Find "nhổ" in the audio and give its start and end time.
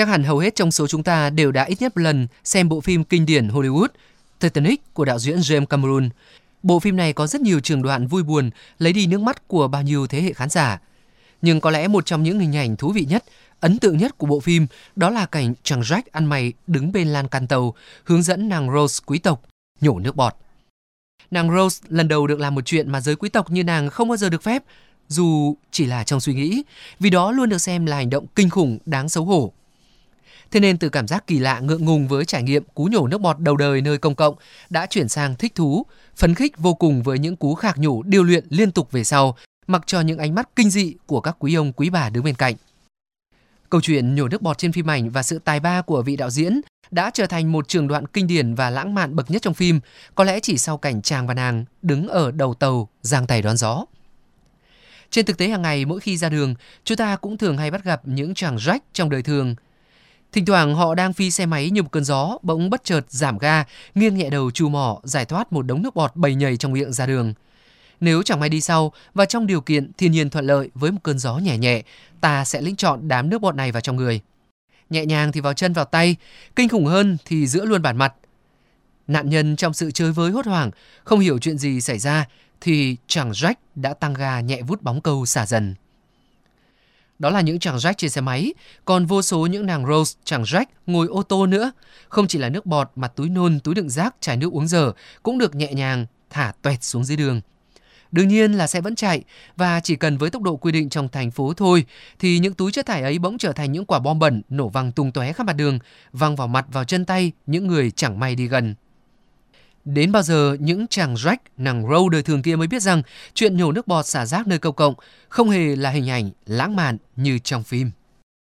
19.80-19.98, 32.84-33.06, 37.78-38.02, 44.14-44.28, 113.56-113.72